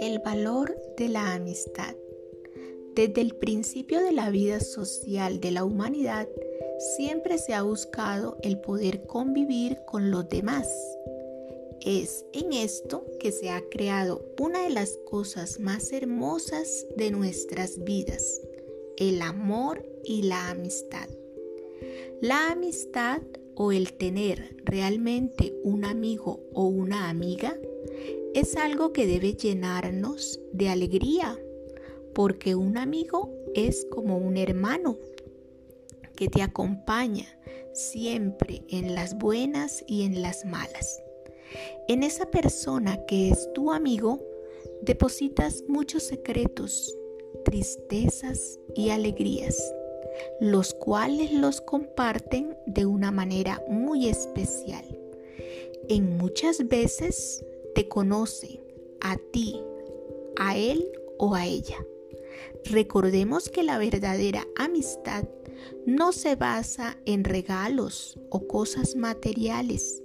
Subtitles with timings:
[0.00, 1.94] El valor de la amistad.
[2.94, 6.28] Desde el principio de la vida social de la humanidad,
[6.96, 10.68] siempre se ha buscado el poder convivir con los demás.
[11.80, 17.82] Es en esto que se ha creado una de las cosas más hermosas de nuestras
[17.84, 18.42] vidas,
[18.96, 21.08] el amor y la amistad.
[22.20, 23.22] La amistad
[23.56, 27.56] o el tener realmente un amigo o una amiga
[28.34, 31.38] es algo que debe llenarnos de alegría,
[32.14, 34.98] porque un amigo es como un hermano
[36.14, 37.26] que te acompaña
[37.72, 41.02] siempre en las buenas y en las malas.
[41.88, 44.20] En esa persona que es tu amigo,
[44.82, 46.94] depositas muchos secretos,
[47.44, 49.56] tristezas y alegrías,
[50.40, 54.84] los cuales los comparten de una manera muy especial.
[55.88, 57.44] En muchas veces
[57.74, 58.60] te conoce
[59.00, 59.62] a ti,
[60.36, 61.84] a él o a ella.
[62.64, 65.24] Recordemos que la verdadera amistad
[65.86, 70.02] no se basa en regalos o cosas materiales.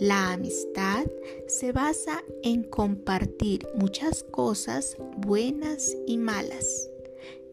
[0.00, 1.06] La amistad
[1.48, 6.88] se basa en compartir muchas cosas buenas y malas,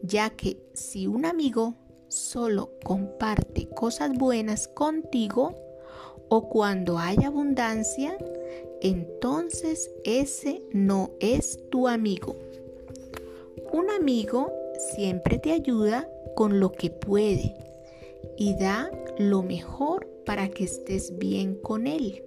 [0.02, 1.74] ya que si un amigo
[2.08, 5.54] solo comparte cosas buenas contigo
[6.28, 8.16] o cuando hay abundancia,
[8.80, 12.36] entonces ese no es tu amigo.
[13.72, 14.52] Un amigo
[14.94, 17.54] siempre te ayuda con lo que puede
[18.36, 22.22] y da lo mejor para que estés bien con él.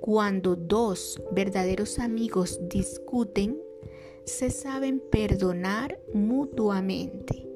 [0.00, 3.60] Cuando dos verdaderos amigos discuten,
[4.24, 7.49] se saben perdonar mutuamente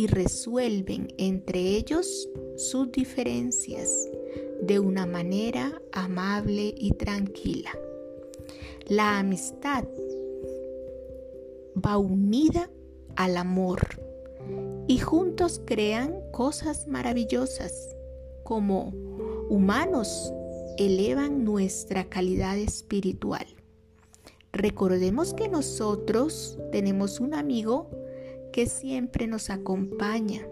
[0.00, 4.08] y resuelven entre ellos sus diferencias
[4.62, 7.70] de una manera amable y tranquila.
[8.86, 9.84] La amistad
[11.84, 12.70] va unida
[13.16, 14.00] al amor
[14.88, 17.94] y juntos crean cosas maravillosas
[18.42, 18.94] como
[19.50, 20.32] humanos
[20.78, 23.46] elevan nuestra calidad espiritual.
[24.54, 27.90] Recordemos que nosotros tenemos un amigo
[28.52, 30.46] que siempre nos acompaña,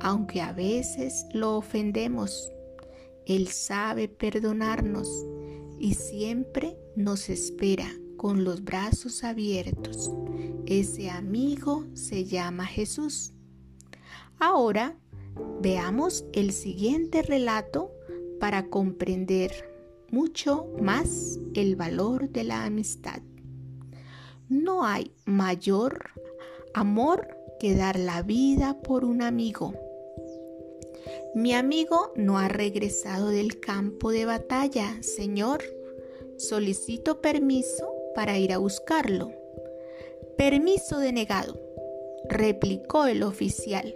[0.00, 2.52] aunque a veces lo ofendemos.
[3.26, 5.26] Él sabe perdonarnos
[5.78, 10.10] y siempre nos espera con los brazos abiertos.
[10.66, 13.32] Ese amigo se llama Jesús.
[14.38, 14.96] Ahora
[15.60, 17.92] veamos el siguiente relato
[18.38, 19.52] para comprender
[20.10, 23.22] mucho más el valor de la amistad.
[24.48, 26.10] No hay mayor
[26.74, 29.74] amor que dar la vida por un amigo.
[31.34, 35.62] Mi amigo no ha regresado del campo de batalla, Señor.
[36.36, 39.32] Solicito permiso para ir a buscarlo.
[40.36, 41.60] Permiso denegado,
[42.28, 43.94] replicó el oficial.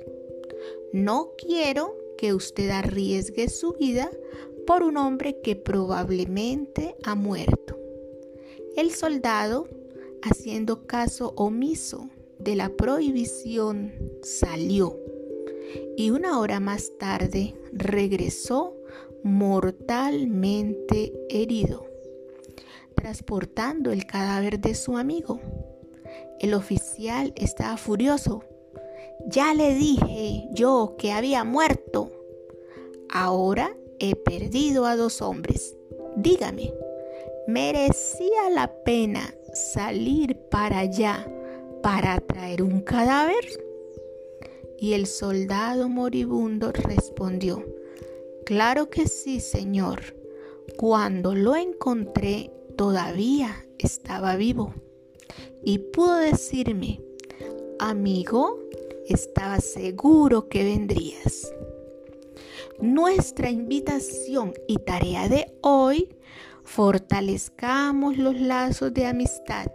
[0.93, 4.11] No quiero que usted arriesgue su vida
[4.67, 7.79] por un hombre que probablemente ha muerto.
[8.77, 9.69] El soldado,
[10.23, 12.09] haciendo caso omiso
[12.45, 14.99] de la prohibición, salió
[15.97, 18.77] y una hora más tarde regresó
[19.23, 21.87] mortalmente herido,
[22.95, 25.41] transportando el cadáver de su amigo.
[26.39, 28.45] El oficial estaba furioso
[29.27, 32.11] ya le dije yo que había muerto.
[33.09, 35.77] Ahora he perdido a dos hombres.
[36.17, 36.73] Dígame,
[37.47, 41.27] ¿merecía la pena salir para allá
[41.85, 43.45] para traer un cadáver?
[44.79, 47.63] Y el soldado moribundo respondió,
[48.47, 50.17] Claro que sí, señor.
[50.79, 54.73] Cuando lo encontré todavía estaba vivo
[55.63, 57.03] y pudo decirme,
[57.79, 58.61] amigo,
[59.07, 61.53] estaba seguro que vendrías.
[62.81, 66.09] Nuestra invitación y tarea de hoy,
[66.65, 69.67] fortalezcamos los lazos de amistad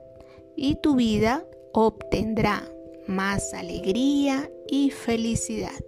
[0.56, 2.63] y tu vida obtendrá
[3.07, 5.80] más alegría y felicidad.